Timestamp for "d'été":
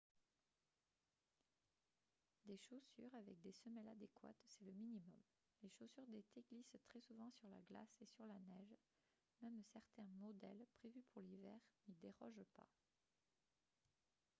6.07-6.41